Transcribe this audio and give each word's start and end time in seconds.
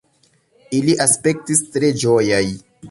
Ili 0.79 0.95
aspektis 1.07 1.63
tre 1.77 1.95
ĝojaj. 2.05 2.45